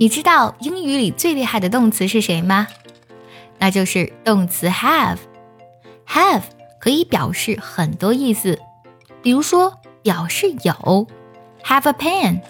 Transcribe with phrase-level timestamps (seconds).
[0.00, 2.68] 你知道英语里最厉害的动词是谁吗？
[3.58, 5.18] 那就是动词 have。
[6.08, 6.40] have
[6.80, 8.58] 可以表示很多意思，
[9.20, 11.06] 比如说表示有
[11.62, 12.40] ，have a pen，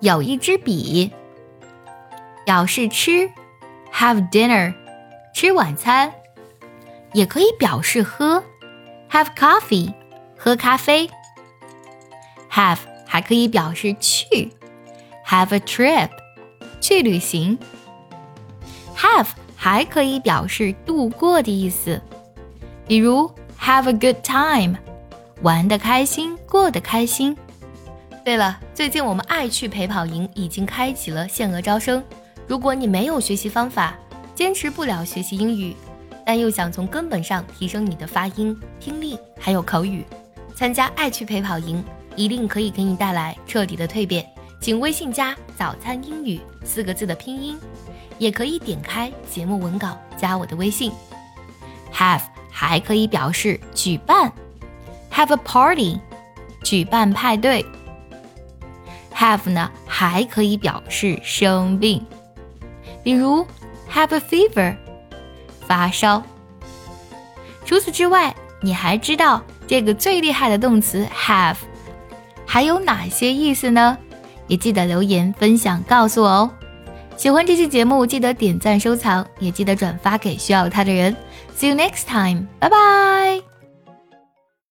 [0.00, 1.10] 有一支笔；
[2.44, 3.30] 表示吃
[3.90, 4.74] ，have dinner，
[5.32, 6.10] 吃晚餐；
[7.14, 8.44] 也可以表示喝
[9.10, 9.94] ，have coffee，
[10.36, 11.08] 喝咖啡。
[12.50, 14.52] have 还可以表示去
[15.26, 16.10] ，have a trip。
[16.82, 17.56] 去旅行
[18.96, 22.02] ，have 还可以表示度过的意思，
[22.88, 24.76] 比如 have a good time，
[25.42, 27.36] 玩的开心，过得开心。
[28.24, 32.02] 对了，最近我们爱趣陪跑营已经开启了限额招生，
[32.48, 33.94] 如果你没有学习方法，
[34.34, 35.76] 坚持不了学习英语，
[36.26, 40.04] 但又想从根本上提升你的发音、听力还有口语，
[40.56, 41.82] 参加爱趣陪跑营
[42.16, 44.26] 一定可以给你带来彻底的蜕变。
[44.62, 47.58] 请微信加“早餐英语”四个字的拼音，
[48.16, 50.92] 也可以点开节目文稿加我的微信。
[51.92, 54.32] Have 还可以表示举办
[55.12, 55.98] ，Have a party，
[56.62, 57.66] 举办派对。
[59.12, 62.06] Have 呢还可以表示生病，
[63.02, 63.44] 比如
[63.92, 64.76] Have a fever，
[65.66, 66.22] 发烧。
[67.64, 71.56] 除此之外，你还知道这个最厉害的动词 Have
[72.46, 73.98] 还有哪些意思呢？
[74.52, 76.50] 也记得留言分享告诉我哦！
[77.16, 81.16] 喜欢这期节目，记得点赞收藏，也记得转发给需要它的人。
[81.56, 83.51] See you next time，拜拜。